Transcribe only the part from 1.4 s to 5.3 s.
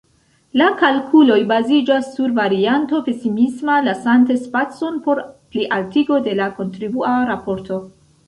baziĝas sur varianto pesimisma, lasante spacon por